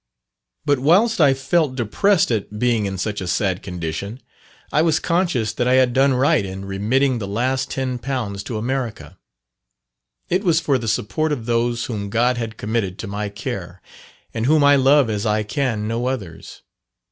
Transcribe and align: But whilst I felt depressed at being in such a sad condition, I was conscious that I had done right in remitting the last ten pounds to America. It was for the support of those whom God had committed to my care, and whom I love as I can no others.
But 0.65 0.79
whilst 0.79 1.21
I 1.21 1.35
felt 1.35 1.75
depressed 1.75 2.31
at 2.31 2.57
being 2.57 2.87
in 2.87 2.97
such 2.97 3.21
a 3.21 3.27
sad 3.27 3.61
condition, 3.61 4.19
I 4.73 4.81
was 4.81 4.99
conscious 4.99 5.53
that 5.53 5.67
I 5.67 5.75
had 5.75 5.93
done 5.93 6.15
right 6.15 6.43
in 6.43 6.65
remitting 6.65 7.19
the 7.19 7.27
last 7.27 7.69
ten 7.69 7.99
pounds 7.99 8.41
to 8.45 8.57
America. 8.57 9.19
It 10.27 10.43
was 10.43 10.59
for 10.59 10.79
the 10.79 10.87
support 10.87 11.31
of 11.31 11.45
those 11.45 11.85
whom 11.85 12.09
God 12.09 12.37
had 12.37 12.57
committed 12.57 12.97
to 12.97 13.05
my 13.07 13.29
care, 13.29 13.79
and 14.33 14.47
whom 14.47 14.63
I 14.63 14.75
love 14.75 15.07
as 15.07 15.27
I 15.27 15.43
can 15.43 15.87
no 15.87 16.07
others. 16.07 16.63